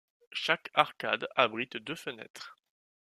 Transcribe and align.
Chaque 0.33 0.71
arcade 0.73 1.27
abrite 1.35 1.77
deux 1.77 1.93
fenêtres. 1.93 2.57